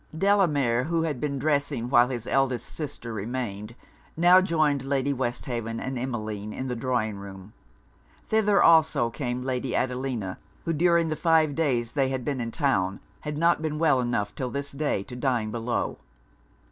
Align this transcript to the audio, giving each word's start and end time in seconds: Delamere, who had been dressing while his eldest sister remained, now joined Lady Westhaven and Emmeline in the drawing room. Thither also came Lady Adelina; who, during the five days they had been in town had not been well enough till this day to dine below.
Delamere, 0.17 0.85
who 0.85 1.03
had 1.03 1.19
been 1.21 1.37
dressing 1.37 1.87
while 1.87 2.09
his 2.09 2.25
eldest 2.25 2.73
sister 2.73 3.13
remained, 3.13 3.75
now 4.17 4.41
joined 4.41 4.83
Lady 4.83 5.13
Westhaven 5.13 5.79
and 5.79 5.99
Emmeline 5.99 6.53
in 6.53 6.67
the 6.67 6.75
drawing 6.75 7.17
room. 7.17 7.53
Thither 8.27 8.63
also 8.63 9.11
came 9.11 9.43
Lady 9.43 9.75
Adelina; 9.75 10.39
who, 10.65 10.73
during 10.73 11.09
the 11.09 11.15
five 11.15 11.53
days 11.53 11.91
they 11.91 12.09
had 12.09 12.25
been 12.25 12.41
in 12.41 12.49
town 12.49 12.99
had 13.19 13.37
not 13.37 13.61
been 13.61 13.77
well 13.77 13.99
enough 13.99 14.33
till 14.33 14.49
this 14.49 14.71
day 14.71 15.03
to 15.03 15.15
dine 15.15 15.51
below. 15.51 15.99